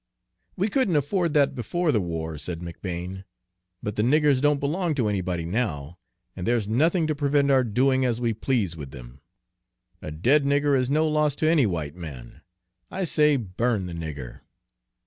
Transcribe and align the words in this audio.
"We 0.55 0.67
couldn't 0.67 0.95
afford 0.95 1.35
that 1.35 1.53
before 1.53 1.91
the 1.91 2.01
war," 2.01 2.39
said 2.39 2.61
McBane, 2.61 3.23
"but 3.83 3.97
the 3.97 4.01
niggers 4.01 4.41
don't 4.41 4.59
belong 4.59 4.95
to 4.95 5.07
anybody 5.09 5.45
now, 5.45 5.99
and 6.35 6.47
there's 6.47 6.67
nothing 6.67 7.05
to 7.05 7.13
prevent 7.13 7.51
our 7.51 7.63
doing 7.63 8.03
as 8.03 8.19
we 8.19 8.33
please 8.33 8.75
with 8.75 8.89
them. 8.89 9.21
A 10.01 10.09
dead 10.09 10.43
nigger 10.43 10.75
is 10.75 10.89
no 10.89 11.07
loss 11.07 11.35
to 11.35 11.47
any 11.47 11.67
white 11.67 11.93
man. 11.93 12.41
I 12.89 13.03
say, 13.03 13.35
burn 13.37 13.85
the 13.85 13.93
nigger." 13.93 14.41